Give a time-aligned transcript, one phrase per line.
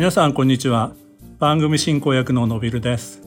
[0.00, 0.94] 皆さんこんにちは。
[1.38, 3.20] 番組進行役ののびるです。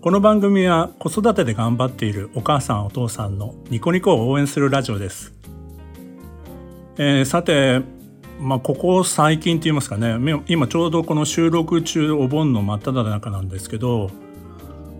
[0.00, 5.32] この番組は子育てで頑張っているお母さんお父さんのニコニコを応援するラジオです、
[6.98, 7.82] えー、さて
[8.40, 10.16] まあ、ここ最近って言いますかね。
[10.48, 14.10] 今ちょうどこの収録中お盆の真っ只中なんですけど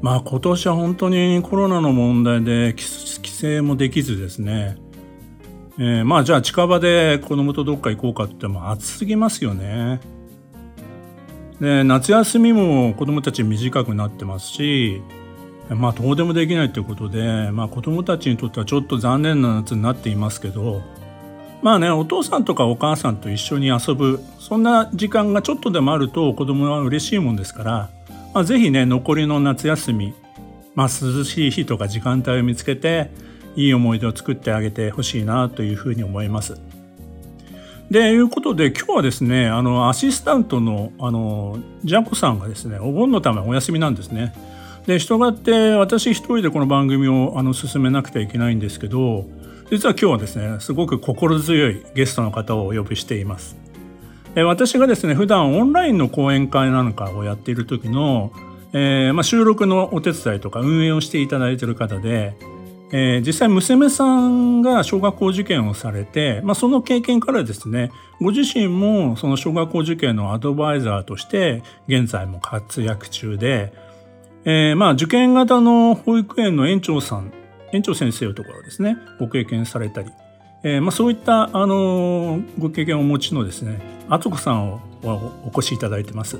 [0.03, 4.77] まあ今年は本当にコロナの問題で規制もできずですね、
[5.81, 10.15] えー、まあじゃあ近場で子供とどっか行こうかっても暑すぎますよね。
[11.61, 15.03] で夏休みも子供たち短くなってますし
[15.71, 20.83] まあどうでもできないということで、まあ、子供たちにとってはちょっと残念な夏になっていますけど
[21.63, 27.91] まあねお父さんとかお母さんと一緒に遊ぶそんな時間がちょっとでもあると子供は嬉しいもんですから、
[28.35, 30.15] まあ、ぜひね残りの夏休み、
[30.75, 33.11] まあ、涼しい日とか時間帯を見つけて
[33.57, 36.76] いい思い出を作ってあげてほしいなというふうに思います。
[37.91, 44.35] でいうことで今日はですねあのアシスタントのあのジャコさんがですねお盆のためお休みなんですね。
[44.87, 49.25] で人がって私一人でこの番組をあの進めなくてはいけないんですけど
[49.71, 53.57] 実は今日はですねすごく心強いゲストの方をお呼びしています。
[54.35, 58.33] え私がですね普段オンラインの講演会なんかをやっている時の、
[58.73, 62.35] えーまあ、収録のお手伝いとか運営をしていただいている方で
[62.93, 73.73] えー、実際娘さんが小学校受験をされて、まあ、その経験からですねご自身もその小学校受験のアドバイザーとして現在も活躍中で、
[74.45, 77.33] えー、まあ受験型の保育園の園長さん
[77.73, 80.11] 園長先生のところですねご経験されたり、
[80.63, 86.39] えー、まあそういったあのご経験をお持ちのですね敦子さんをお越しいただいてます。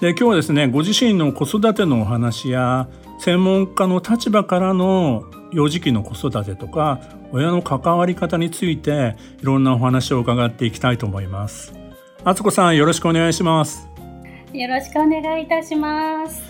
[0.00, 2.88] で今日はですねご自身の子育てのお話や
[3.18, 7.00] 専門家の立場からの幼児期の子育てとか
[7.32, 11.74] 親の関わり方についていろんなお話を伺っていきたいと思います。
[12.24, 13.88] あつこさんよろしくお願いします。
[14.52, 16.42] よろしくお願いいたします。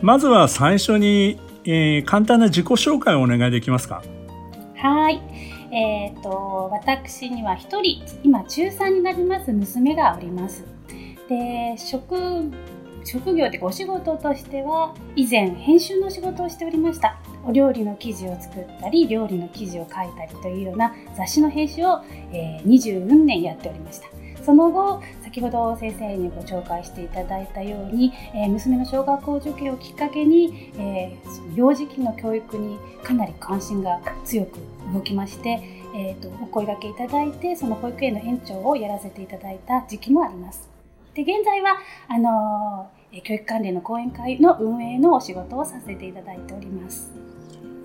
[0.00, 4.02] まずは最初に、えー、簡単な自己紹介をお願いできますか？
[4.76, 5.20] はい。
[5.70, 10.64] えっ、ー、と私には一人今中3になります娘がおります。
[11.28, 12.14] で職
[13.08, 22.02] 職業でお仕事としては以前編集の仕事をしておりましたお料理の記事を作ったり料理の記事を書いたりというような雑誌の編集を、
[22.32, 24.08] えー、24年やっておりました
[24.44, 34.58] その後先ほど先生にご紹介していただいたように、えー、娘の小学校受験をきっかけに、えー、その幼児期の教育にかなり関心が強く
[34.92, 35.48] 動きまして、
[35.94, 40.68] えーと、お声がけいただいてその保育園の園長をやらせていただいた時期もあります。
[41.14, 47.10] で現在はあの教育関連の講演会の運営のお仕事をさせていただいております。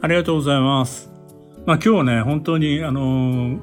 [0.01, 1.09] ありがとうございます。
[1.65, 3.57] まあ、今日ね本当にあの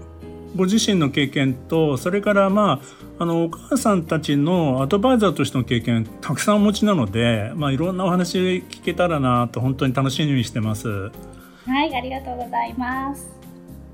[0.56, 2.80] ご自身の経験とそれからま
[3.18, 10.88] ああのお母さんたちのアドバイザーとしての経験たくさんお持ちなので、まあ、いろんなお話聞けたらなと本当に楽しみにしてます。
[10.88, 13.28] はいありがとうございます。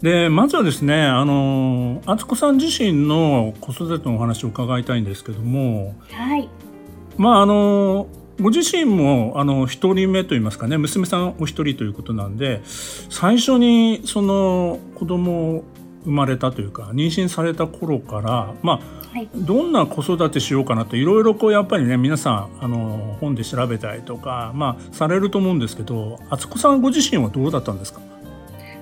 [0.00, 6.48] でまずはですねあの敦子さん自身の子育てのお話を伺いたいんですけども、はい、
[7.18, 8.06] まああの
[8.40, 15.64] ご自身もあの一人目といいますかね娘さんお一人ということなんで最初にその子供を
[16.04, 28.00] 生まれたというか妊娠された頃からまあ、はい、どんな子育てしようかなといろいろこうやっぱりね皆さんあの本で調べたりとか、まあ、されると思うんですけど敦子さんご自身はどうだったんですか？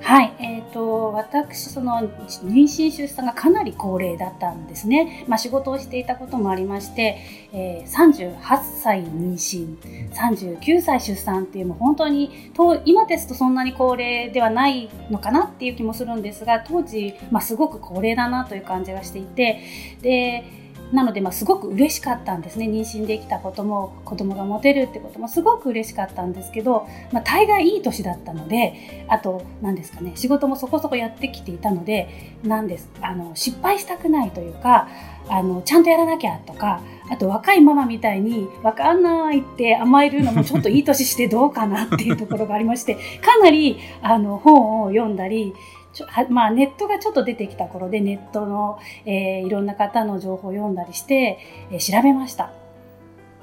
[0.04, 7.16] はい、えーと、私その妊娠出産がかなり高齢だったんですね、まあ、仕事をしていたこともありまして、
[7.54, 8.36] えー、38
[8.82, 12.50] 歳妊娠39歳出産っていうもう本当に
[12.84, 19.62] 今ですとそんなに高齢ではないのかなっていう気もするんですが当時、まあ、すごく高齢だなという感じがしていて
[20.02, 22.66] でなので、まあ、すごく嬉しかったんですね。
[22.66, 34.88] 妊娠できたことも子供が持てるってこともすごく嬉しかったんですけど、まあ、大概いい年だったのであと何ですかね仕事もそこそこやってきていたのでなんですあの失敗したくないというか
[35.28, 45.54] あのちゃんとやらなきゃとかあと若いママみたいに分かんないって甘えるのもちょっといい年してどうかなっていうところがありましてかなりあの本を読んだり
[45.94, 51.38] ちょまあ、ネットがちょっと出てきた頃でネットの、えー、いろんな方の情報を読んだりして、
[51.70, 52.52] えー、調べました。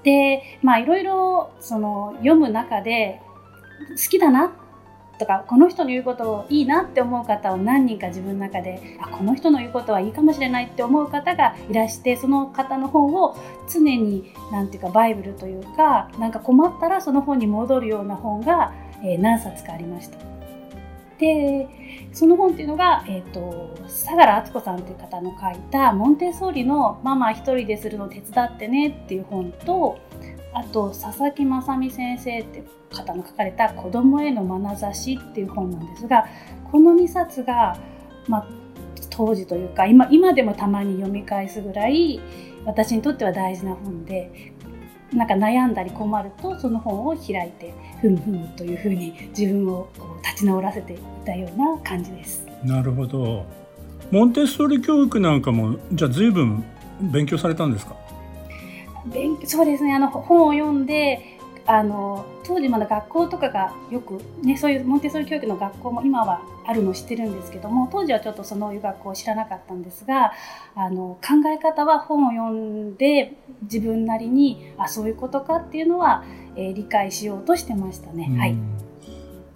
[0.03, 3.21] で、まあいろいろその読む中で
[3.95, 4.53] 好きだな
[5.21, 13.37] とかこの人の言うことをいいなって思う方を何人か自分の中であこの人の言うことはいいかもしれないって思う方がいらしてその方の本を
[13.71, 18.73] 常に何て言うかバイブルというかなんか困ったらその本に戻るような本が、
[19.03, 20.30] えー、何冊かありました。
[21.21, 21.69] で
[22.11, 29.99] その本っていうのが、えーと、相良敦子さんという方の書いた「モンテッソーリのママ一人でするの手伝ってね」っていう本と
[30.53, 32.65] あと佐々木雅美先生っていう
[32.95, 36.25] 方の書かれた「子供への眼差し」っていう本なんですが
[36.71, 37.77] この2冊が、
[38.27, 38.47] まあ、
[39.11, 42.19] 当時というか今今でもたまに読み返すぐらい
[42.65, 44.53] 私にとっては大事な本で
[45.13, 52.45] なんか悩んだり困るとその本を開いてふむふむというふうに自分をこう立ち直らせていたような感じです。
[52.63, 53.45] なるほど。
[54.09, 56.63] モンテッソーリ教育なんかもじゃあ随分
[57.01, 57.95] 勉強されたんですか？
[59.13, 70.33] 勉そうですねあの本を読んであの当時まだ学校とかがよく、ね、そういうモンテッソーリ教育の学校も今はあるのを知ってるんですけども当時はちょっとそのいう学校を知らなかったんですが
[70.75, 76.23] あの考え方は本を読んで自分なりにあそういうことかっていうのは、
[76.55, 78.27] えー、理解しようとしてましたね。
[78.37, 78.55] はい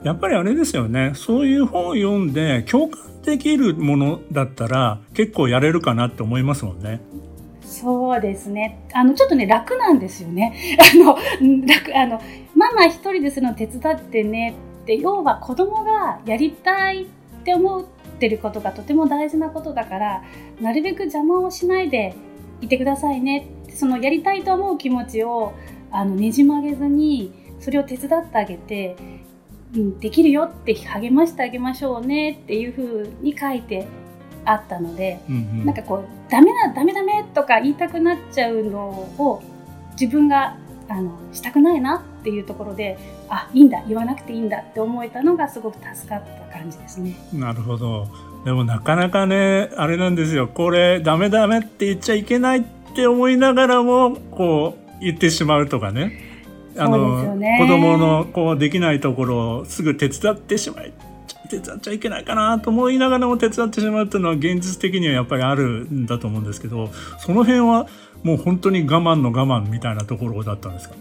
[0.04, 7.02] やっぱりあれですよねそういう本を読んで共感できるものだったら結構やれるかなって思いますもんね。
[7.80, 8.80] そうですね。
[8.94, 10.56] あの、ちょっとね、楽なんですよね。
[10.94, 11.18] あの、
[11.68, 12.22] 楽、あの、
[12.56, 17.06] ママ一人ですの手伝ってねって、要は子供がやりたいっ
[17.44, 17.84] て思っ
[18.18, 20.24] てることがとても大事なことだから、
[20.62, 22.16] なるべく邪魔をしないで
[22.62, 23.48] いてくださいね。
[23.70, 25.52] そのやりたいと思う気持ちを、
[25.92, 28.96] あの、ねじ曲げずに、それを手伝ってあげて、
[29.76, 33.86] うん、できるよって励ましてあげましょうねっていうふうに書いて
[34.46, 39.44] あったので、うんうん、なんかこうダメだダメダメとか言いたくなっちゃうのを
[40.00, 40.58] 自分が
[40.88, 42.98] あのしたくないなっていうところで
[43.30, 47.16] あいいんだ言わなくていいんだって思えたのがすごく助かった感じですね。
[47.34, 48.08] なるほど。
[48.46, 50.48] でもなかなかねあれなんですよ。
[50.48, 52.64] これダメダメって言っちゃいけないっ
[52.96, 56.36] て思いながらもこう言ってしまうとかね。
[56.78, 60.92] あの、ね、子供のこうできないところをすぐ手伝ってしまい
[61.48, 66.90] 手伝っちゃいけないかなと思いながらも手伝ってしまうっていうのは現実的にはやっぱりあるんだと思うんですけど
[67.20, 67.88] その辺は
[68.24, 70.96] もう本当に我慢の我慢みたいなところだったんですか？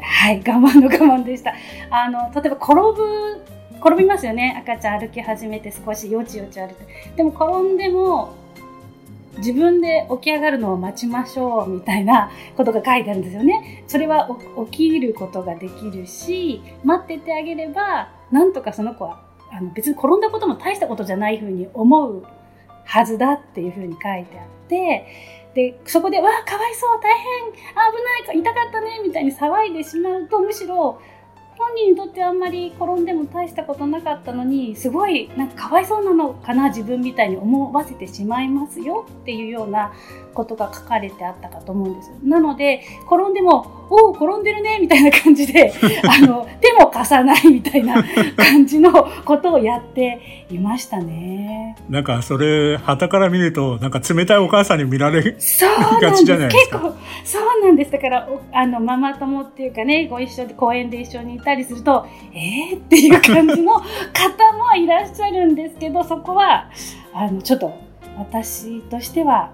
[0.00, 1.54] はい我慢の我慢でした。
[1.90, 3.44] あの例えば転ぶ
[3.80, 4.62] 転びますよね。
[4.62, 6.86] 赤ちゃん歩き始めて少しよちよち歩いて。
[7.16, 8.34] でも転んでも
[9.38, 13.82] 自分で起き上がるのを待ちましょうみたいなことが書いてあるんですよね。
[13.88, 14.28] それは
[14.70, 19.20] 起きることができるし、待っててあげれば、なんとかその子は
[19.52, 22.24] あの別に転んだことも大したことじゃないふうに思う
[22.84, 25.06] はずだっていうふうに書いてあって、
[25.54, 27.58] で、そこで、わあ、かわいそう、大変、危
[28.28, 30.98] ない、痛かったね、みたいに騒いでしまうと、むしろ、
[31.56, 39.92] 本人にとってはあんまり転んでも大したことなかったのにすごいなんかかわいそうなのかな自分みたいに思わせてしまいますよっていうような
[40.34, 45.72] ことが書かれてあったかと思うんですなので転んでもおお転んでるねみたいな感じで
[46.08, 48.02] あの手も貸さないみたいな
[48.36, 48.90] 感じの
[49.24, 51.76] ことをやっていましたね。
[51.90, 55.32] なんかそれ旗から見るとなんか冷たいお母さんに見られが
[56.12, 56.78] ち じゃないですか。
[56.78, 57.92] 結構そうなんです。
[57.92, 62.78] だからあのママ友っていうかねご一緒で公園で一緒にいたりするとえー？
[62.78, 66.70] っていう感じの方もいらっしゃるんですけど そこは
[67.12, 67.74] あのちょっと
[68.16, 69.50] 私としては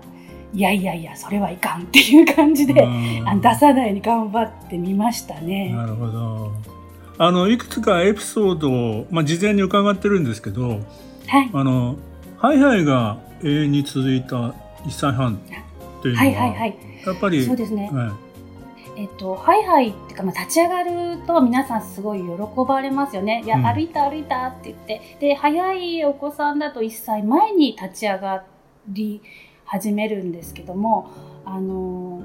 [0.52, 5.73] いやいやいやそれはいかんっていう感じで出さないように頑張ってみましたね。
[5.75, 6.52] なるほど。
[7.19, 10.81] あのいくつかエピソードを、まあ、事前に伺ってるんですけど、
[11.27, 11.96] はい、あの
[12.39, 14.55] ハイハイが永遠に続いた1
[14.91, 18.28] 歳半っていうのは、はいはいはい、やっぱりそうですね、はい
[18.98, 22.28] えっと、ハイハイっていうか、まあ、立ち上がると皆さんすごい喜
[22.67, 23.43] ばれますよね。
[23.44, 25.17] いや、うん、歩いた歩いたって言って。
[25.20, 28.44] で、早いお子さんだと1歳前に立ち上が
[28.88, 29.22] り
[29.69, 31.10] 始めるんですけども
[31.44, 32.22] あの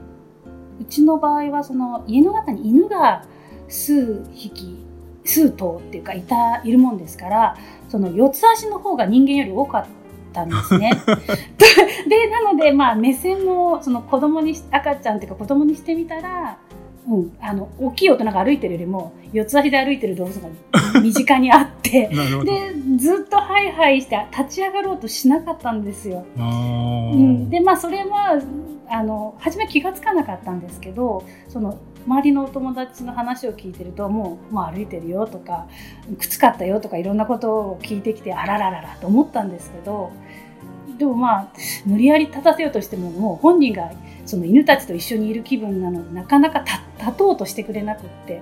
[0.79, 3.25] うちの場合はその家の中に犬が
[3.67, 4.77] 数匹
[5.25, 7.57] 数頭っていうかいたいるもんですから
[7.89, 9.85] その四つ足の方が人間より多かっ
[10.33, 10.91] たんですね。
[12.07, 16.57] でなのでまあ目線もその子供に赤ちゃんっていうか子供にしてみたら
[17.07, 20.49] うん、あの大きい大人が歩いてるよりも四つ足で歩いてる動物が
[21.01, 22.07] 身近にあって
[22.45, 26.23] でずっとハイハイして立ち上がろうとしなかったんですよ。
[26.37, 28.41] うん、でまあそれは
[28.89, 35.67] あの初め気が付かなかったんですけどその周りのお友達の話を聞いてるともう、まあ、歩いてるよとか
[36.19, 40.11] きつかったよとかいろんなことを聞いてきてあららららと思ったんですけど
[40.97, 41.47] でもまあ
[41.85, 43.91] 無理やり立たせようとしてももう本人が
[44.25, 46.63] その犬たちと一緒にいる気分なのでなかなか
[46.99, 48.41] 立とうとしてくれなくって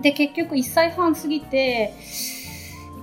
[0.00, 1.94] で結局1歳半過ぎて、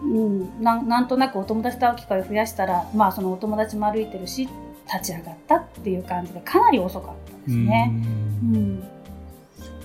[0.04, 4.48] うん、ななんとなくお友達と会う機会を増やしたらまあそのお友達も歩いてるし
[4.92, 7.92] 立ち上がったっていう感じでかなり遅かったですね。
[7.92, 8.84] うん、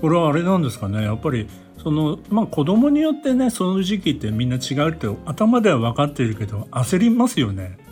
[0.01, 1.49] これはあれなんですかねやっぱり
[1.83, 7.88] そのまあ子供によってねその時期ってみんな違うって頭では分かっているけど焦りますよね。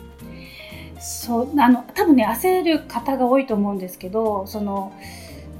[0.99, 4.93] そうあの多分ね焦る方が多いと思うんですけどその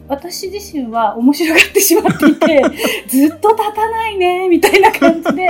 [0.07, 2.61] 私自身は面白がってしまっていて
[3.07, 5.49] ずっと立たないねみたいな感じで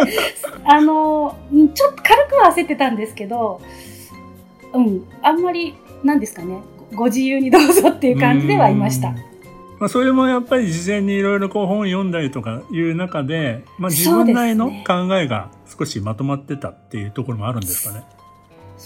[0.65, 1.35] あの
[1.73, 3.61] ちょっと軽くは焦ってたんですけど、
[4.73, 6.59] うん、あんまりなんですかね
[6.95, 9.13] ご自由にどうぞっていう感じではいました。
[9.79, 18.03] まあ、それもやっぱり事前にいろいろ本読んだりとかいう中で、まあ、自分なりの考えが少しまとまってたっていうところもあるんですかね。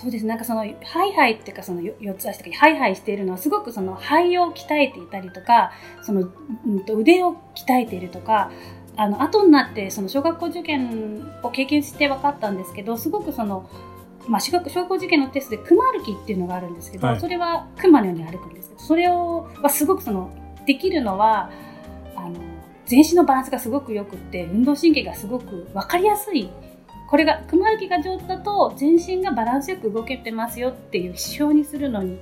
[0.02, 0.26] そうです。
[0.26, 6.28] なんかそのハイハイっていうかその4つ足した時ハイハイしているのはすごくその肺を鍛えていたりとかその、
[6.66, 8.52] うん、と腕を鍛えているとか
[8.98, 13.70] あの後になってその小学校受験を経験して分かったんですけどすごくその、
[14.28, 20.32] まあ、小学小学校受験のテストで熊歩きっていうのがあるんですけど、はい、それは熊のように歩くんですけどそれをはすごくその
[20.66, 21.52] できるのは
[22.16, 22.40] あの
[22.88, 26.50] 全身のバランスがすごくよくって運動神経がすごく分かりやすい
[27.12, 32.18] これが熊歩きが上手だと全身がバランスよく動けてますよっていう指標にするのに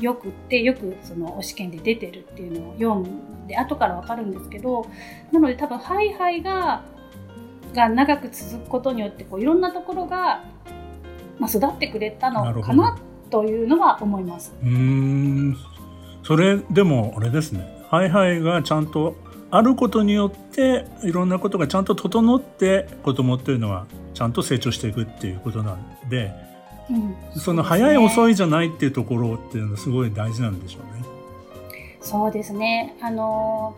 [0.00, 4.86] よくってよくそのお試験で出てるっていうのを読んで後から分かるんですけど
[5.30, 6.82] なので多分ハイハイが
[7.72, 10.44] が長く続くことによってこういろんなところが、
[11.38, 12.98] まあ、育ってくれたのかな
[13.30, 14.52] というのは思います。
[14.64, 15.56] うん
[16.24, 19.14] それでもあれですねハイハイがちゃんと
[19.52, 26.32] あることによっていろんなことがちゃんと整って子供っていうのはちゃんと成長していくっていうことなんで、
[26.90, 26.92] う
[27.36, 31.04] ん、その早い遅いじゃないっていうところっていうのはすごい大事なんでしょうね。
[32.00, 33.74] そうですねあの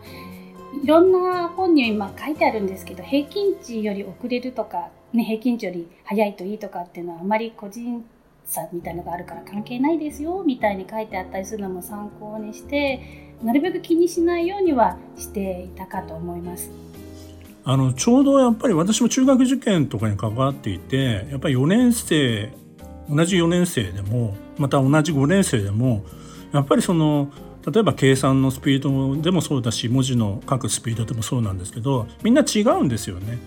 [0.83, 8.05] いろんな本に今書いてあるんですけど平均値より遅れるとか、ね、平均値より早いといいとかっていうのはあまり個人
[8.45, 16.71] 差みたいのがあるから関係ないですよみたいに書いてあったりするのも参考にしてなるべく気にしないようにはしていたかと思います。
[17.69, 22.49] あのちょうどやっぱり私も中学受験とかに関わっていてやっぱり4年生
[23.09, 26.05] 同じ4年生でもまた同じ5年生でも
[26.53, 27.29] やっぱりその
[27.69, 33.37] 例えば計算のスピードでもそうだし文字の書くスピードでもそうなんですけどみんな違うんですよね。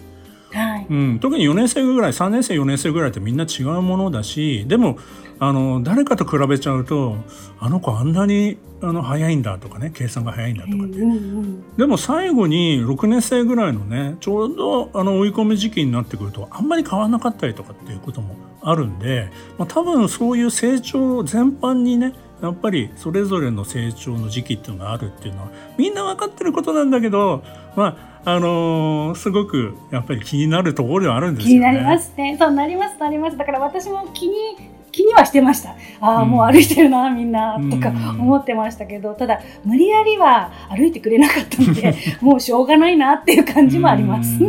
[0.52, 4.98] はいうん、特に4年生ぐらい3年生4年生ぐらいってみんな違うものだしでも
[5.40, 7.16] あの誰かと比べちゃうと
[7.58, 27.42] あの子あんなにあの早いんだとかね計算が早いんだとかって、うんうん、でも最後に6年生ぐらいのねちょうどあの追い込み時期になってくるとあんまり変わらなかったりとかっていうこともあるんで、まあ、多分そういう成長全般にねやっぱりそれぞれの成長の時期っていうのがあるっていうのはみんな分かってることなんだけど
[27.76, 31.54] まああのー、すごくやっぱり気になるところではあるんですよね。
[31.54, 32.36] 気になりますね。
[32.38, 33.36] そうなりますなります。
[33.38, 34.58] だから私も気に
[34.92, 35.70] 気にはしてました。
[36.00, 44.40] ああ、うん、もう歩いてるなみんなとか思ってましたけど、ただ無理やりは歩いてくれなかったので、 もうしょうがないなっていう感じもあります。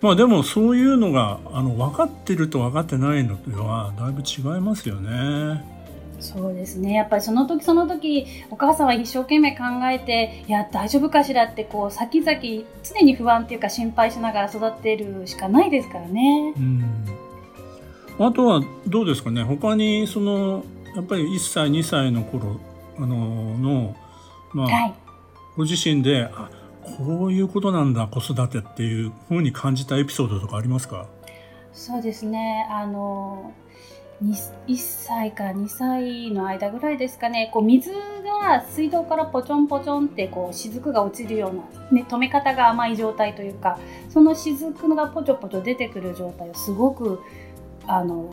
[0.00, 5.64] まあでもそういうのがあの分かってると分かってないのとはだいぶ違いますよね。
[6.20, 12.40] そうですねやっぱりその時その時お母さんは一生懸命考えていや大丈夫かしらってこう先々
[12.82, 16.54] 常に不安っていうか心配しながら育ってるしかないですからね。
[16.56, 17.23] うん
[18.18, 19.42] あとはどうですかね。
[19.42, 22.60] 他にそのやっぱり1歳2歳の頃
[22.98, 23.96] あのの
[24.52, 24.94] まあ、はい、
[25.56, 26.48] ご自身であ
[26.96, 31.06] こういうことなんだ子育てっていうふうに感じたエピソードとかありますか？
[31.72, 32.68] そうですね。
[32.70, 33.52] あの
[34.22, 37.50] 1歳から2歳の間ぐらいですかね。
[37.52, 41.54] こう水が水道からポチョンポチョンってこう雫が落ちるよう
[41.90, 43.78] な、ね、止め方が甘い状態というか
[44.08, 47.20] その雫がポチョポチョ出てくる状態をすごく
[47.86, 48.30] あの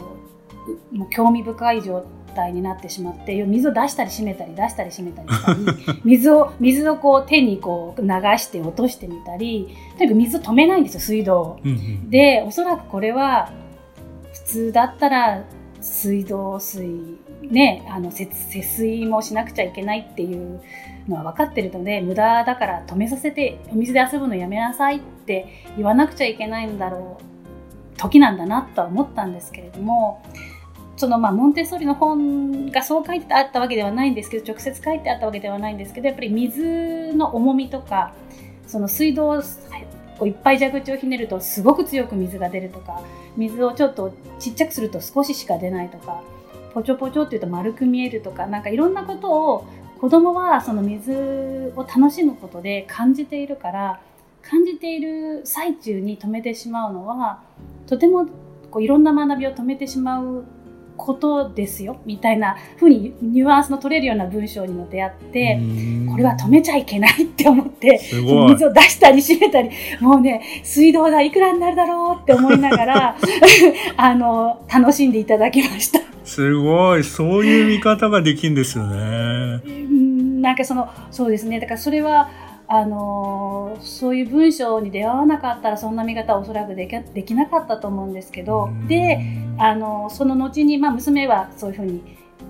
[0.91, 2.05] もう興味深い状
[2.36, 11.60] 態になってしまって水を出したり閉めたり出したり閉めたりしたり 水を水をこう手にこう流して落としてみたりとにかく水を止めないんですよ水道を。
[11.63, 13.51] うんうん、でおそらくこれは
[14.34, 15.43] 普通だったら
[15.81, 20.62] 水道水ねあの節水もしなくちゃいけないっていう
[21.08, 27.31] のは分かってるので無駄だから止めさせてお水で遊ぶのやめなさいって言わなくちゃいけないんだろう
[27.98, 30.24] 時なんだなとは思ったんですけれども
[30.98, 38.13] そのまあモンテッソーリの本がそう書いてあったわけではないんですけど直接書いてあったわけではないんですけどやっぱり水の重みとか
[38.67, 39.41] その水道を
[40.19, 43.01] こういっぱい蛇口をひねるとすごく強く水が出るとか
[43.36, 46.21] 水をちょっとちっちゃくすると少ししか出ないとか
[46.74, 49.65] ポチョポチョっていうと丸く見えるとかなんかいろんなことを
[50.00, 54.01] 子供はその水を楽しむことで感じているから
[54.41, 57.41] 感じている最中に止めてしまうのは
[57.88, 58.27] とても
[58.69, 60.45] こういろんな学びを止めてしまう
[60.98, 65.60] ことですよみたいなふうにニュアンスの取れるような文章にも出会って
[66.10, 73.15] これは止めちゃいけないって思って水を出したり閉めたりもうね水道代いくらになるだろうって思いながら
[73.98, 76.00] あの楽しんでいただきました。
[76.24, 79.62] すごいそういう見方ができるんですよね。
[80.39, 82.29] なんかそのそうですねだからそれは
[82.74, 89.20] あのそういう文章に出会わなかったらそんな見方はおそらくできできなかったと思うんですけどで
[89.58, 92.01] あのその後に、まあ、娘はそういうふうに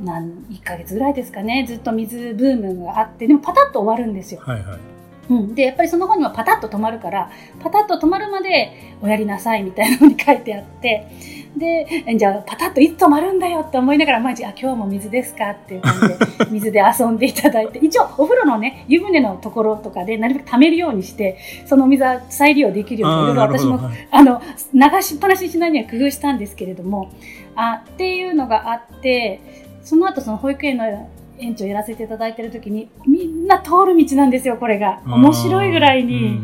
[0.04, 4.42] 何1ヶ月ぐらいですかねずっと水ブームがあってでもパタッと終わるんですよ。
[4.42, 4.91] はいはい
[5.30, 11.08] うん、でやっぱりその本にはパタッと止まるからパタッと止まるまでおやりなさいみたいなのに書いてあって
[11.56, 16.18] でじゃあパタッといつ止まるんだよって思いながら毎日あ今日も水ですかっていう感じで
[16.50, 24.42] 水で遊んでいただいて一応お風呂のね湯船のところとかでなるべく溜めるようにしてその水は再利用できるようにいろいろ私も、はい、あの
[24.74, 27.12] 流しっぱなしにしないには工夫したんですけれども
[27.56, 29.42] あっていうのがあって
[29.84, 31.10] その後その保育園の
[31.42, 35.02] 園長やらせていただいてる時にみんな通る道なんですよこれが。
[35.06, 36.40] 面白いぐらいに。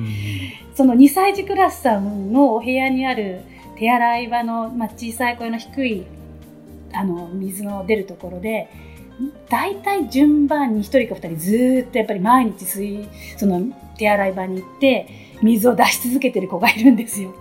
[0.76, 3.42] その2歳児クラスさんのお部屋にある
[3.78, 6.06] 手洗い場の、まあ、小さい声の低い
[6.94, 8.70] あの水の出るところで
[9.50, 13.62] 大体順番に1人か2人ずっとやっぱり毎日水その
[13.98, 15.08] 手洗い場に行って
[15.42, 17.34] 水を出し続けてる子がいるんですよ。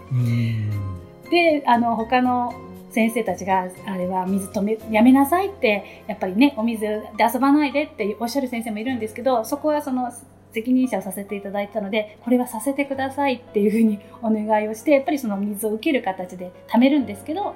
[1.30, 2.54] であの他の
[2.96, 10.10] 先生たちがあれは水止めやめなさいってやっぱりねお水で遊ばないでっておっしゃる先生もいるんですけどそこはその
[10.54, 17.54] 責任者をさせていただいたのでこれはさせてくださいっていうふうにお願いをしてやっぱりその水を受ける形で貯めるんですけど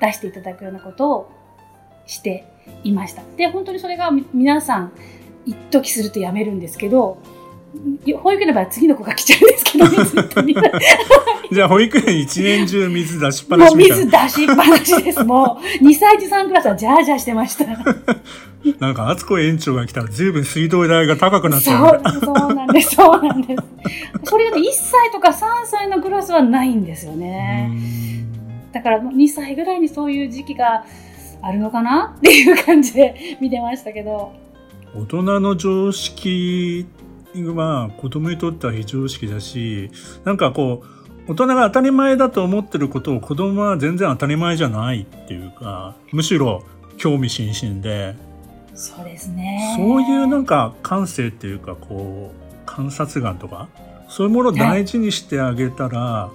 [0.00, 1.30] 出していただくようなことを
[2.06, 2.44] して
[2.82, 3.22] いました。
[3.36, 4.92] で本当にそれが皆さん
[5.46, 7.18] 一時するとやめるんですけど
[8.22, 10.42] 保育園の場合は次の子が来ちゃうんですけどね、ずっと
[11.52, 13.70] じゃあ保育園一年中水出しっぱなし。
[13.70, 15.24] もう水出しっぱなしです。
[15.24, 17.64] もう、2歳児さんクラスはジャージャーしてました。
[18.80, 23.62] なんか、敦子園長が来たら随分水道代が高くなっちゃう、ね、そう、そうなんです、そうなんです。
[24.24, 27.70] それがね、1歳とか3歳のクラスはないんですよね。
[28.72, 30.84] だから、2歳ぐらいにそういう時期が
[31.40, 34.32] あるのかなっていう感じで見てましたけど。
[34.94, 36.86] 大人の常識
[37.44, 39.90] は子供にとっては非常識だし
[40.24, 46.64] なんかこう大人が当たり前だと思ってることを子供は全然当たり前じゃないっていうかむしろ
[46.96, 48.16] 興味津々で。
[48.74, 49.74] そうですね。
[49.76, 53.68] そういうなんか感性っていうかこう観察眼とか
[54.08, 56.32] そういうものを大事にしてあげたら、は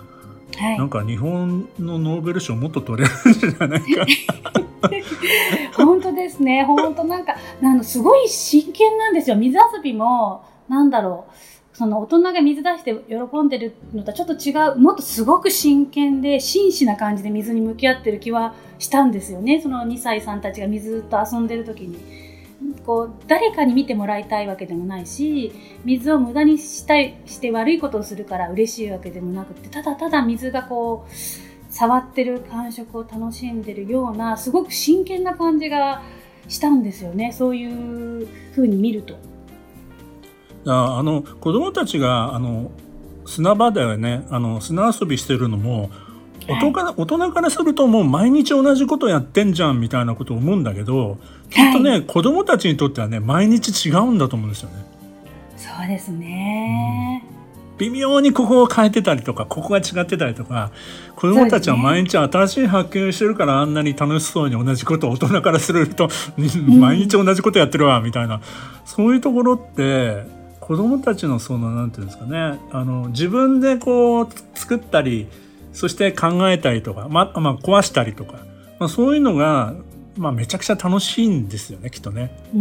[0.57, 4.05] い、なんか日本のノーベル賞もっと取れるんじゃないか
[5.75, 11.33] 本当ですね本当なんかあのすごい真剣なんですよ水遊びもなんだろう、
[11.77, 19.59] その大人が水出して喜んでるのとはちょっと違う、もっとすごく真剣で真摯な感じで水に向き合ってる気はしたんですよね。
[19.59, 21.97] その2歳さんたちが水と遊んでる時に。
[22.85, 25.51] こう誰かに見てもらいたいわけでもないし
[25.83, 31.13] 水を無駄にしたいして悪いことをするから嬉しいわけでもなくてただただ水がこう
[31.73, 36.03] 触ってる感触を楽しんでるようなすごく真剣な感じが
[36.47, 37.31] したんですよね。
[37.31, 37.65] そうい
[38.21, 39.15] う風に見ると。
[40.65, 42.69] あの子供たちがあの
[43.25, 44.23] 砂場でね。
[44.29, 45.89] あの砂遊びしてるのも
[46.47, 51.17] 大人から大人からするともう毎日同じことやってんじゃんみたいなことを思うんだけど
[51.49, 54.75] きっとね、はい、子供たちにとってはね毎日違うんだと思うんですよね。
[55.57, 57.42] そうですね、うん、
[57.83, 60.71] 微妙にここを変えてたりとかここが違ってたりとか
[61.15, 66.07] 子供たちは毎日新しい発見をしてるからあんなに楽しそうに同じことを大人からすると
[66.79, 68.41] 毎日同じことやってるわみたいな、
[68.85, 70.23] そういうところって
[70.61, 75.27] 子供たちのその何て言うんですかねあの自分でこう作ったり
[75.73, 78.37] そして考えたりとか、ままあ、壊したりとか、
[78.79, 79.73] まあ、そういうのが、
[80.15, 82.31] まあ、めちゃくちゃ楽しいんですよねきっとね。
[82.53, 82.57] う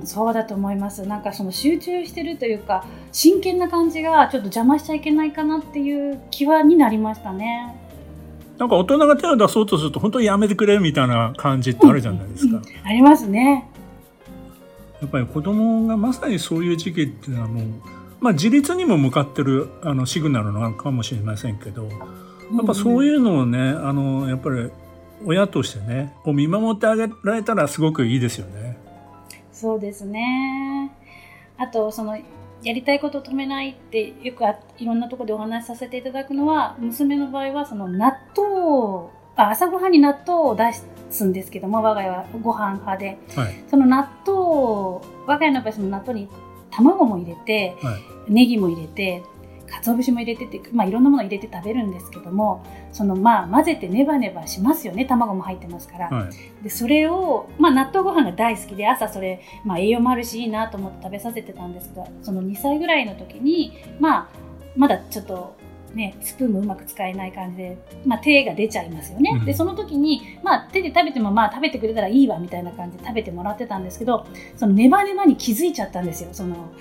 [0.00, 1.06] んそうだと思います。
[1.06, 7.80] なんかその集中してるというか真剣な感じがちょっと邪魔しちゃいけないかなっていう気はになりましたね。
[8.58, 12.58] なんか大人が手を出そうとすると本当にやめてくれみたいな感じってあるじゃないですか。
[12.58, 13.68] うんうんありますね。
[15.00, 17.64] やっぱり子供がまさにそういう時期っていうのはもう、
[18.20, 21.90] まあ、自立にも向かってるあのシグナルなのかもしれませんけどや
[22.62, 24.70] っぱそういうのをねあのやっぱり
[25.24, 28.76] 親としてねこう見守ってあげられたらすごくいいですよね。
[29.52, 30.92] そうですね。
[31.56, 34.44] あとそのやりたいことを止めないってよく
[34.78, 46.28] いろんなところでお話しさせていただくのは娘の場合はその納豆あ朝ごはんに納豆を出しすんですけども我が家はご飯派で、はい、その納豆我が家の場合その納豆に
[46.70, 47.98] 卵も入れて、は
[48.28, 49.22] い、ネギも入れて
[49.82, 55.04] 鰹節も入れてて、まあ、いろんなもの入れて食べるんですけどもそのまあ混ぜてネバネバしますよね。
[55.04, 64.28] 卵も入ってますから、はい、でそれを、まあ、納豆ご飯が大好きで朝それ、まあ、栄養もあるしいいなと思って食べさせてたんですけどその2歳ぐらいの時に、まあ、
[64.76, 65.56] まだちょっと
[65.94, 76.30] ね、スプーンもうまく使えない感じで、まあ、手が出ちゃいますよね、うん、でその時に、まあ、手で食べてもまあ食べてくれたらいいわみたいな感じで食べてもらってたんですけどそのネバネバに気づいちゃったんですよ。
[76.32, 76.72] その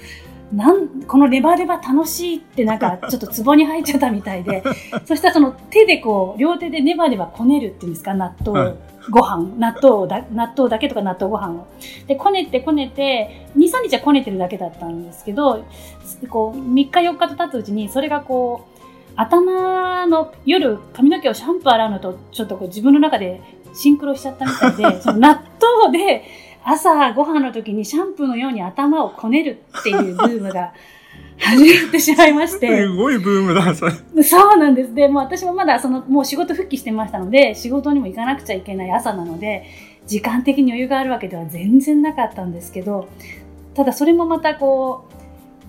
[0.52, 4.64] なんこのネバネバ楽しいってなんか ちょっとツボに入っちゃったみたいで
[5.06, 8.76] そしたらその手でこう両手でネバネバこねるっていうんですか納豆、はい、
[9.10, 9.56] ご飯。
[9.58, 11.68] 納豆だ納豆だけとか納豆ご飯を。
[12.08, 15.64] でこねてこねて23日はこねてるだけだったんですけど
[16.30, 18.84] こう3日4日と経つうちにそれがこう
[19.16, 23.42] 頭の夜髪の毛をシャンプー洗うのとちょっとこう自分の中で
[23.74, 25.42] シンクロしちゃったみたいで、 その納
[25.82, 26.24] 豆で
[26.66, 30.74] 朝ご飯の時にシャンプーのように頭をこねるっていうブームが
[31.38, 32.68] 始まってしまいまして。
[32.68, 34.24] すごいブームだ、それ。
[34.24, 34.94] そうなんです。
[34.94, 39.66] で、もう私もまだその、もう仕事復帰してましたので、仕事にも行かなくちゃいけない朝なので、
[40.06, 43.08] 時間的に余裕があるわけでは全然なかったんですけど、
[43.74, 45.14] ただそれもまたこう、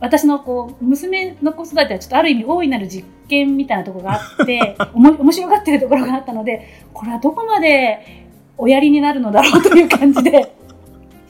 [0.01, 8.27] 私のこう娘の子育てはちょっとある意味大いなる実験みたいなところがあって 面白がってるところがあったのでこれはどこまで
[8.59, 10.53] おやりになるのだろうという感じで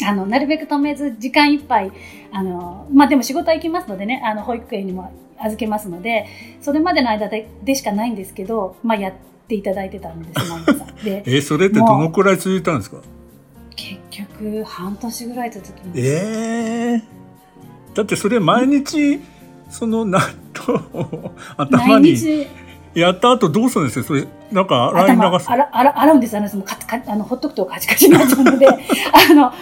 [0.07, 1.93] あのなるべく止めず時間いっぱい
[2.33, 6.27] あの、まあ、でも仕事は行きますのでねあの保育園にも預けますので
[6.61, 9.13] それまでの間ででしかないんですけど、まあ、やっ
[9.49, 12.99] ていただいてたんです毎朝で えそれってどのくらい続いたんですか？
[13.77, 16.03] 結局半年ぐらい続きましたえ
[16.93, 17.97] えー。
[17.97, 19.21] だってそれ毎日
[19.71, 20.21] その納
[20.67, 22.17] 豆を頭に
[22.95, 26.41] やった後どうするんですよそれなんか洗い流す洗洗うんですあ
[27.07, 29.53] あのほっとくとカチカチになっちゃうのであの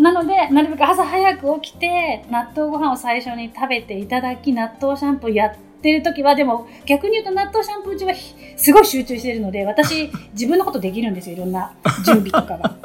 [0.00, 8.14] なのでなるべく朝早く起きて納豆ご飯を最初に食べていただき納豆シャンプーやってる時はでも逆に言うと納豆シャンプー中は
[8.56, 11.72] すごい集中してるので私自分のことできるんですよいろんな
[12.04, 12.76] 準備とかが。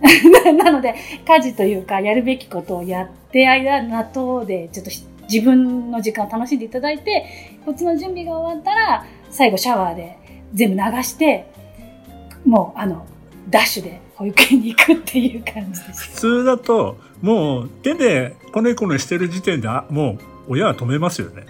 [0.52, 0.94] なので
[1.26, 4.90] 家事というかやるべきことをやって間納豆でちょっと
[5.30, 7.24] 自分の時間を楽しんでいただいて
[7.64, 10.18] こっちの準備が終わったら最後シャワーで
[10.54, 11.50] 全部流して
[12.44, 13.06] もうあの
[13.48, 16.10] ダッシュで保育園に行くっていう感じです。
[16.10, 21.46] 普通だともう手でこねこねしてる時点でもう親は止めますよね。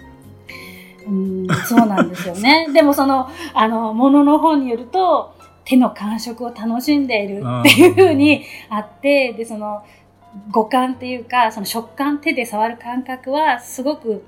[1.07, 2.69] うんそうなんですよね。
[2.73, 9.83] でもそのあのものの本によると手の感触を楽しんでいるっていうふうにあってでその
[10.49, 14.23] 五感っていうかその食感手で触る感覚はすごく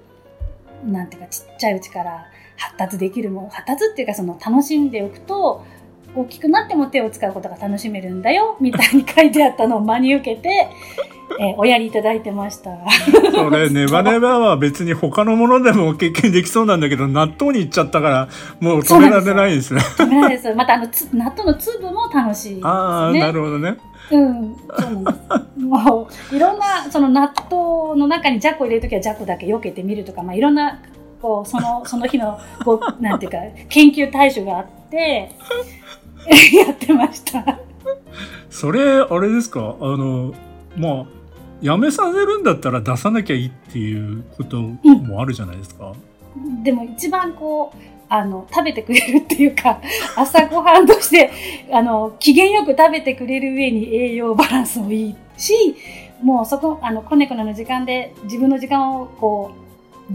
[0.85, 2.25] なんていうかちっちゃいうちから
[2.57, 5.65] 発達できるも発達っていうかその楽しんでおくと
[6.15, 10.69] 大きくなっても手を使うことが楽しめるんだよみたいに書いてあったのを真に受けて、
[11.39, 12.69] えー、おやりいただいてました。
[13.31, 19.81] それネバネバは別に他のものでも経験できそうなんだけど納豆にいっちゃったからもう止められないですね。
[19.81, 20.53] 止められないです。
[20.53, 23.77] またあの納豆の粒も楽しい、ね、ああなるほどね。
[24.11, 25.63] うん、そうなんです。
[25.63, 30.81] もう、いろんな、その納豆の中にジャコ入れるときはジャコだけ避けてみるとか、まあ、いろんな、
[31.23, 33.37] こう、その、その日の、こう、なんていうか、
[33.69, 35.31] 研究対象があって、
[36.67, 37.59] やってました。
[38.49, 39.75] それ、あれですか？
[39.79, 40.33] あの、
[40.75, 41.05] まあ、
[41.61, 45.93] やめさせるんだったら出さなきゃいいっていうこともあるじゃないですか。
[46.35, 47.77] うん、でも一番こう、
[48.09, 49.79] あの、食べてくれるっていうか、
[50.17, 51.31] 朝ごはんとして、
[51.71, 55.53] あの、機嫌よく食べてくれる上に栄養バランスもいいし、
[56.21, 59.62] もうそこ、あの、こねこねの時間で自分の時間をこう、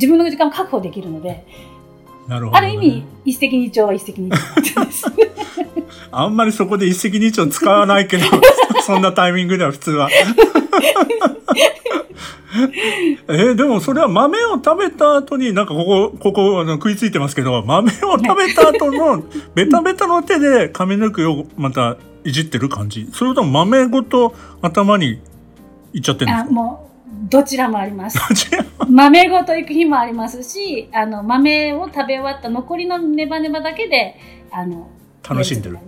[0.00, 1.44] 自分の時間を確保できるので、
[2.28, 5.06] なるほど、ね、ある意味、一石二鳥は一石二鳥です。
[6.12, 8.24] あんまりそこで一石二鳥使わないけど、
[8.86, 10.08] そんなタイミングでは普通は。
[13.28, 19.22] えー、でもそれは豆を食べた後に、なんかここ、ここあの食いついてますけど、豆を食べた後の
[19.54, 25.20] ベタベタの手で髪の毛をまたいじってる感じそれとも豆ごと頭に
[25.92, 26.50] いっちゃってるんですか？
[26.50, 26.87] もう
[27.28, 28.18] どちらもあります。
[28.88, 34.16] 豆ごと行く日もありますし、あの、豆を食べ終わった残りのネバネバだけで、
[34.50, 34.88] あの、
[35.28, 35.78] 楽しんでる。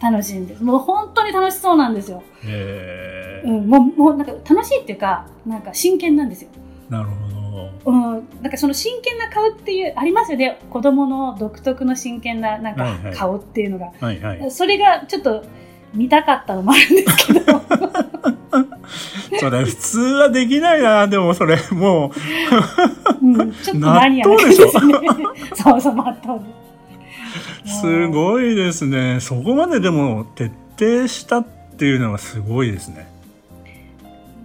[0.00, 0.60] 楽しんでる。
[0.62, 2.22] もう本当に楽しそうなんですよ。
[2.44, 6.50] へうん、もう、もうなんか楽しいっていうか、なんか真剣なんですよ。
[6.88, 7.14] なるほ
[7.84, 7.90] ど。
[7.90, 10.58] うん、なんかその真剣な顔っていう、ありますよね。
[10.70, 13.92] 子供の独特の真剣な、なんか顔っていうのが。
[14.00, 15.44] はいはい、それがちょっと
[15.94, 17.62] 見たかったのもあるんですけど。
[19.40, 22.12] それ普通はできないな、でもそれも
[23.22, 23.26] う。
[23.26, 24.54] うん、ちょっと何やねん、ね。
[25.54, 26.40] そうそう、納豆
[27.66, 29.18] すごいですね。
[29.20, 33.06] そこまででも徹底したっていうのはすごいですね。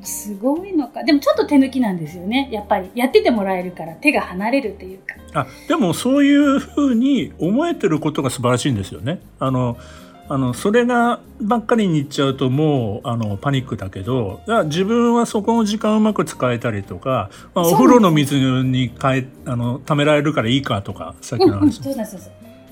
[0.03, 1.03] すごいのか。
[1.03, 2.49] でもちょっと手抜きなんですよね。
[2.51, 2.89] やっぱり。
[2.95, 5.15] やっててもらえるから手が離れるっていうか。
[5.33, 9.21] あでもそういうふうに思えてることが素晴らしいんですよね。
[9.39, 9.77] あの
[10.31, 22.11] あのそれがばっかりにいっちゃうともうあのパニックだけど自分はそこの時間をうまく使えたりとか、まあ、お風呂の水に変えあの貯められるからいいかとかさっきの話、うんうん、そうです。
[22.11, 22.31] そうです。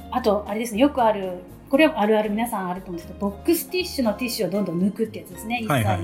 [0.09, 0.79] あとあれですね。
[0.79, 5.59] よくあるこれはあるある皆さんあると思うんですけどボックスティッシュのティッシュをどんどん抜くってやつですね。
[5.65, 5.99] 1歳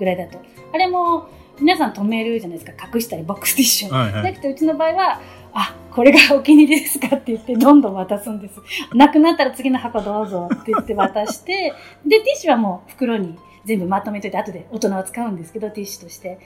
[0.00, 0.40] ぐらいだと、
[0.74, 1.28] あれも
[1.60, 2.90] 皆さん止めるじゃないですか。
[2.92, 5.20] 隠したりボックスティッシュを、はいはい、うちの場合は
[5.58, 8.60] あこれがお気に入りですかって言ってどんどん渡すんです。
[8.94, 16.38] なくなったら次の箱どうぞって言って渡してでティッシュはもう袋に全部まとめといて後で大人は使うんですけどティッシュとして。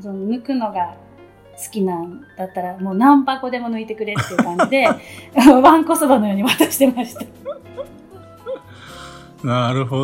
[0.00, 0.96] その抜くのが
[1.62, 7.20] 好きなんだったらもう何箱でも抜いてくれっていう感じでわんこそばのように渡してました。
[9.44, 9.96] なるほ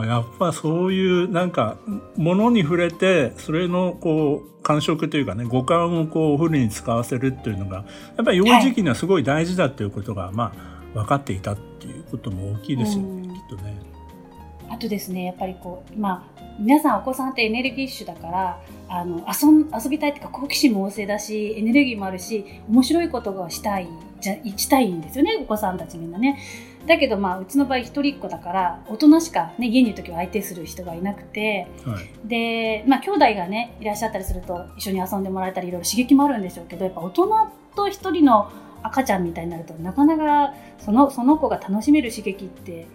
[0.00, 0.04] ど。
[0.04, 1.76] やっぱそういうなんか
[2.16, 7.84] ものに触れてそれのこう感触というかね五感をこうフルに使わせるっていうのが
[8.16, 10.52] やっぱり幼児期にはすごい大事だっていうことが、はい、ま
[10.94, 13.80] あ分かっていたっていうことも大きいですよね、きっとね。
[14.68, 23.88] あとですねやっぱりこうまあ皆さんお子さんってエネルギッシュだからあの遊遊びたいっていうか好奇心も旺盛だしエネルギーもあるし面白いことがしたい
[24.20, 26.38] じゃしたいんですよねお子さんたちみんなね。
[26.86, 37.28] だけどまあうちの場合一人っ子だから大人しか、ね、家にいる時は相手する人がいなくて、はい、でまあ兄弟がねいらっしゃったりすると一緒に遊んでもらえたりいろいろ刺激もあるんでしょうけどやっぱ大人
[37.76, 38.50] と一人の
[38.82, 42.86] 赤ちゃんみたいになるとなかなかそのその子が楽しめる刺激って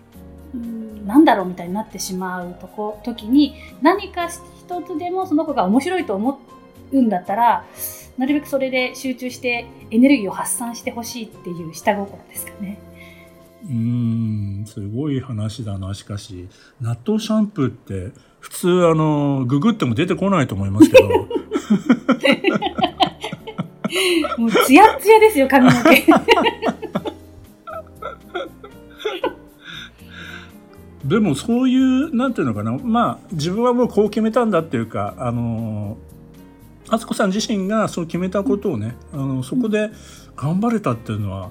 [1.05, 6.39] なんだろうみたいになってしまうとこ時に何か一つでもその子が面白いと思
[6.91, 7.65] うんだったら
[8.17, 12.79] なるべくそれで集中してエネルギーを発散してほしいっていう下心ですかね。
[13.65, 15.93] うんすごい話だな。
[15.93, 16.47] しかし
[16.81, 21.09] 納豆シャンプーって普通あのググっても出てこないと思いますけど。
[24.37, 26.05] もうツヤツヤですよ髪の毛。
[31.07, 32.77] でもそういうなんていうのかな。
[32.83, 35.97] まあ自分はもうこう決めたんだっていうかあの
[36.89, 39.89] 敦子さん自身がそう決めたことをねあのそこで
[40.35, 41.49] 頑張れたっていうのは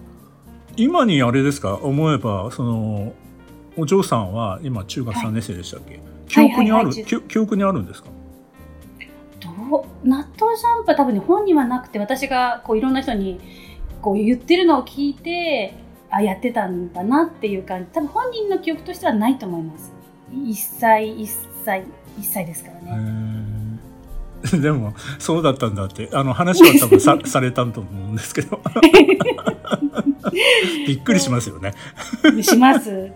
[0.77, 1.77] 今にあれですか？
[1.77, 3.13] 思えばその
[3.77, 8.09] お嬢さんは今中学3年生でしたっけ、はい、記憶にある、はいはいはい、記憶にあるんですか？
[9.41, 10.09] どう？
[10.09, 13.41] 納豆シャンプー多分、ね、本にはなくて私がこういろんな人に
[14.03, 15.75] こう言ってるのを聞いて
[16.11, 17.91] あやってたんだなっていう感じ。
[17.93, 19.93] 多分本人の記憶としてはないと思います。
[20.33, 21.27] 1歳1
[21.65, 21.83] 歳
[22.19, 23.56] 1歳ですからね
[24.61, 28.61] でもそうだったんだってあの話は多分さ されたと思うんですけど。
[30.87, 31.73] びっくりしますよね。
[32.43, 33.11] します。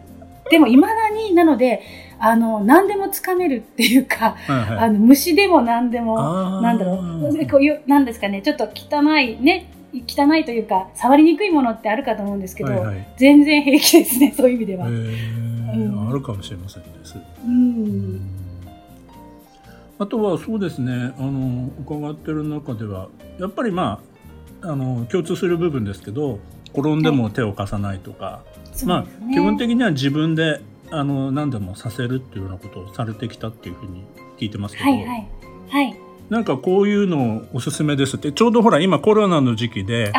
[0.51, 1.83] でもいまだになので
[2.19, 7.47] あの何でもつかめるっていうか、はいはい、あの虫でも何でもなんだろう。
[7.51, 16.88] こういうなんですかねちょっと汚いね汚いというか触りにくいものってあるかと思うんですけど、はいはい、全然平気ですねそういう意味では、うん、あるかもしれませんね
[17.45, 18.49] うん
[20.00, 23.08] あとはそうですねあの伺ってる中では
[23.38, 24.00] やっぱりま
[24.62, 26.40] ああの共通する部分ですけど
[26.72, 28.42] 転んでも手を貸さないとか、は
[28.82, 34.04] い、まあ、ね、基本的には自分であの何でもさせるっていうようなことをされてきたっていうふうに
[34.38, 35.28] 聞いてますけど、はいはい。
[35.68, 35.96] はい、
[36.30, 38.16] なんかこういうのおすすめです。
[38.16, 40.12] ってちょうどほら今コロナの時期で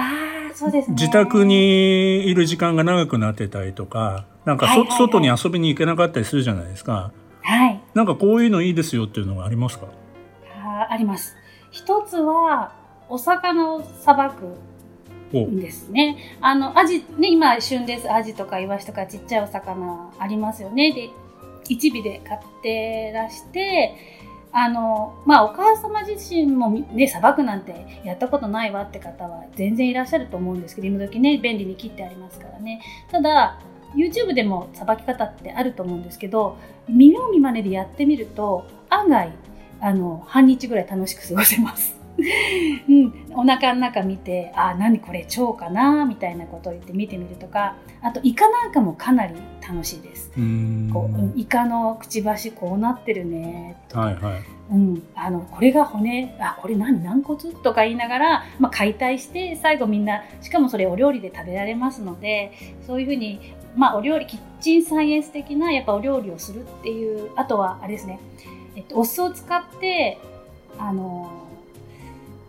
[0.54, 7.12] そうです、ね、自宅にいる時間が長くなってたりとかなんか、はいはいはい、外に遊びに行けなかったりするじゃないですか。
[7.44, 7.82] はい。
[7.94, 9.88] なんかこういうのいいですよっていうのがありますか？
[10.64, 11.36] ああります。
[11.72, 12.74] 一つは、
[13.10, 14.46] お魚をさばく
[15.38, 16.18] んですね。
[16.40, 18.12] あの、アジ、ね、今旬です。
[18.12, 20.94] アジとかイワシとかちっちゃいお魚ありますよね。
[20.94, 21.10] で、
[21.68, 23.96] 一尾で買ってらして、
[24.54, 32.82] あの、まあ、お母様自身もね、さばくなんてやったことないわって方は全然いらっしゃると思うんですけど、今時ね、便利に切ってありますからね。
[33.10, 33.60] ただ、
[33.96, 36.58] YouTube でもさばき方ってあると思うんですけど
[36.92, 39.32] 見よう見まねでやってみると案外
[39.80, 42.02] あの半日ぐらい楽しく過ごせます。
[42.90, 49.34] うん、お腹の中見てあ何これ腸かなみたいなことを言って見てみるとかあとイカなんかもかなり
[49.68, 50.30] 楽しいです。
[50.94, 62.52] こうイカのくちばしこうなってるねとか、はいはい、うん、あのこれが骨あこれ何軟骨とか言いながら、まあ、解体して最後みんなしかもそれお料理で食べられますので
[62.86, 63.40] そういうふうに
[63.76, 68.20] まあ、お料理キッチンサイエンス的なやっぱお料理をするっていうあとはあれですね、
[68.76, 70.20] えっと、お酢を使って
[70.78, 71.42] あの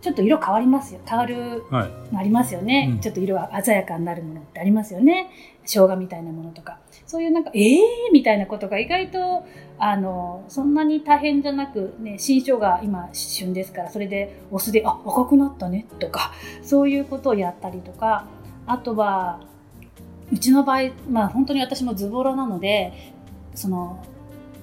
[0.01, 0.99] ちょっと色変わりますよ。
[1.05, 5.29] 変わるのありますよね、はい、ちょっと色が鮮やかになるものってありますよね。
[5.63, 6.79] 生姜みたいなものとか。
[7.07, 9.45] そういうなんかええー、みたいなことが意外と
[9.77, 16.33] あのそんなに大変じゃなく、ね、新生姜今旬ですからそれでお酢であ赤くなったねとか
[16.63, 18.27] そういうことをやったりとか。
[18.65, 19.41] あとは
[20.33, 23.13] うちの場合、まあ、本当に私もズボラなので
[23.53, 24.03] その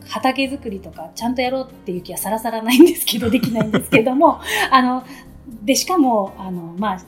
[0.09, 5.05] 畑作りとかちゃんとやろうっていう気はさらさらないんですけど できないんですけどもあの
[5.63, 7.01] でしかもあの、まあ、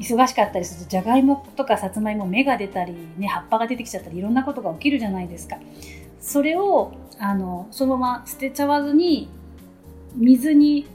[0.00, 5.58] 忙しかったりするとじゃがいもとかさつまいも芽が出たり、ね、葉っぱが出てきちゃったりいろんなことが起きるじゃないですか。
[6.20, 9.28] それをあのそのまま捨てちゃわずに
[10.14, 10.86] 水に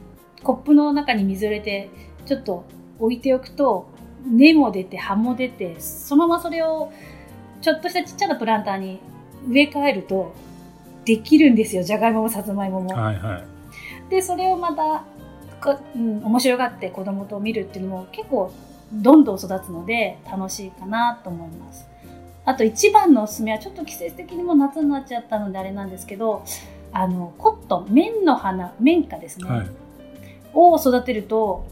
[0.44, 1.90] コップの中に水を入れて
[2.26, 2.66] ちょっと
[3.00, 3.88] 置いておくと
[4.26, 6.92] 根も出て葉も出てそのままそれを
[7.62, 9.00] ちょっとしたちっちゃなプランターに
[9.48, 10.34] 植え替えると
[11.06, 12.94] できるんですよじゃがいももさつまいもも。
[12.94, 15.06] はいはい、でそれをまた
[15.96, 18.52] うん、面白がって子供と見るっていうのも結構
[18.92, 21.88] どんどん育つので楽しいかなと思います。
[22.46, 26.44] あと一番のおすすめはちょっと季節的にも夏になっちゃったのであれなんですけど
[26.92, 29.70] あのコットン綿の花綿花ですね、はい、
[30.54, 31.66] を育てると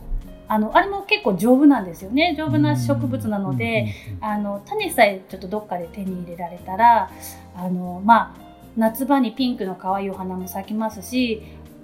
[0.52, 2.36] あのあれも結構丈夫なんですよね。
[2.38, 7.10] 丈夫な植物なのであの種さえちょっとどっかで手に入れられたら
[7.56, 8.42] あのまあ
[8.76, 11.42] 夏場にピンクの可愛いお花も咲きますし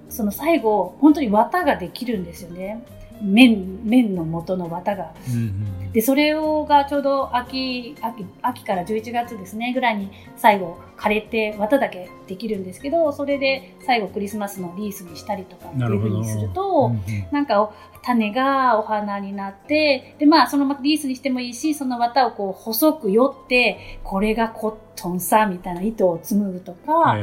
[0.10, 2.84] その最後本当に綿ができるんですよね。
[3.22, 5.14] 麺麺の元の綿が。
[5.30, 5.38] うんう
[5.86, 17.02] ん、でそれをがちょうど秋秋秋から11月ですねぐらいに最後枯れて綿だけできるんですけどそれで最後クリスマスのリースにしたりとかっていうふうにすると、うんうん、
[17.32, 17.72] なんか
[18.08, 27.18] 種がお花になってでまあそのままリースにしてもいいしその綿をこう細くよってこれがコットンさみたいな糸を紡ぐとか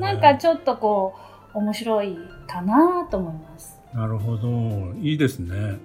[0.00, 1.14] なんかちょっとこ
[1.54, 3.78] う面白いかなと思います。
[3.92, 4.48] なるほど
[5.00, 5.78] いいですね。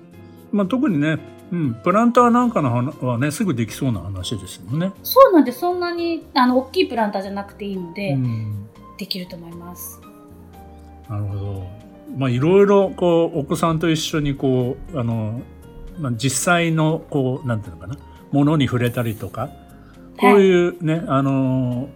[0.52, 1.18] まあ、特にね、
[1.52, 4.92] うん、プランターなんかの花はねすぐできそうな話ですよね。
[5.04, 10.00] そうなんでそんなにあの大きいプランターじゃなくていいので、うん、できると思います。
[11.10, 11.85] なるほど。
[12.18, 15.42] まあいろいろこうお子さんと一緒にこうあの、
[16.00, 17.98] まあ、実際のこうなんていうのかな
[18.32, 19.50] ものに触れたりとか
[20.20, 21.90] こういうね、はい、あの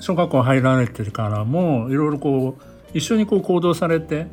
[0.00, 2.62] 小学校入られてからもいろいろこう
[2.96, 4.26] 一緒にこう行動されて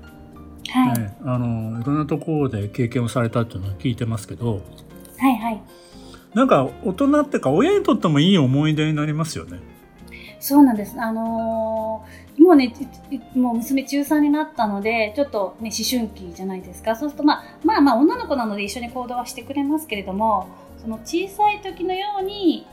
[0.69, 4.61] はい、ね、あのいろんなところで経験をされたっていうのは聞いてますけど、
[5.17, 5.61] はいはい、
[6.33, 9.59] なんか大人っていうか親にとってもいい思い出になりますよね。
[10.41, 10.99] そうなんです。
[10.99, 12.73] あのー、もうね、
[13.36, 16.95] もう娘中3になったので、ちょっとね、思春期じゃないですか。
[16.95, 20.47] そうすると、まあ、まあまあ、女の子なので一緒に行動はしてくれますけれども、
[20.82, 22.65] その小さい時のように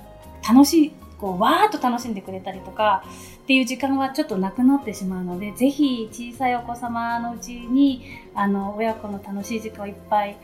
[0.46, 3.04] 楽しいこうわーっと楽しんでくれたりとか
[3.42, 8.04] っていう時間はちょっとなくなってしまうのでぜひ小さいお子様のうちに
[8.34, 10.36] あの親子の楽しい時間をいっぱい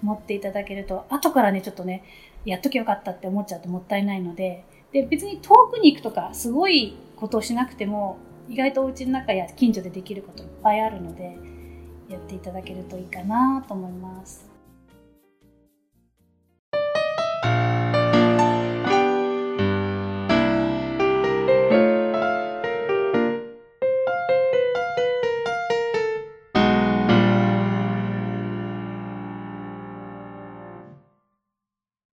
[0.00, 2.02] 持っていただけると後からねちょっとね
[2.44, 11.38] やっときゃよかったって思っちゃうともったいないのでで別に遠くに行くとかすごいことをしなくても意外とお家の中や近所でできることいっぱいあるので
[12.08, 14.51] やっていただけるといいかなと思います。